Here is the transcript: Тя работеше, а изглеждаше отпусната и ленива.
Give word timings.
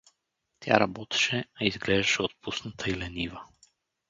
Тя 0.59 0.79
работеше, 0.79 1.45
а 1.61 1.65
изглеждаше 1.65 2.21
отпусната 2.21 2.89
и 2.89 2.93
ленива. 2.97 3.43